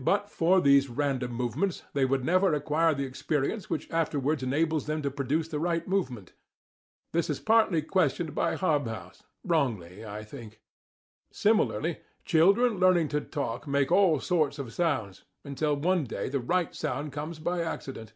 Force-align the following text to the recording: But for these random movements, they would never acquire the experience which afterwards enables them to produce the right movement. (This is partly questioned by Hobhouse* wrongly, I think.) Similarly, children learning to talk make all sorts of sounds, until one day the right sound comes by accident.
But 0.00 0.30
for 0.30 0.62
these 0.62 0.88
random 0.88 1.32
movements, 1.32 1.82
they 1.92 2.06
would 2.06 2.24
never 2.24 2.54
acquire 2.54 2.94
the 2.94 3.04
experience 3.04 3.68
which 3.68 3.90
afterwards 3.90 4.42
enables 4.42 4.86
them 4.86 5.02
to 5.02 5.10
produce 5.10 5.48
the 5.48 5.58
right 5.60 5.86
movement. 5.86 6.32
(This 7.12 7.28
is 7.28 7.40
partly 7.40 7.82
questioned 7.82 8.34
by 8.34 8.56
Hobhouse* 8.56 9.24
wrongly, 9.44 10.02
I 10.02 10.24
think.) 10.24 10.62
Similarly, 11.30 11.98
children 12.24 12.78
learning 12.80 13.08
to 13.08 13.20
talk 13.20 13.66
make 13.68 13.92
all 13.92 14.18
sorts 14.18 14.58
of 14.58 14.72
sounds, 14.72 15.24
until 15.44 15.76
one 15.76 16.04
day 16.04 16.30
the 16.30 16.40
right 16.40 16.74
sound 16.74 17.12
comes 17.12 17.38
by 17.38 17.60
accident. 17.62 18.14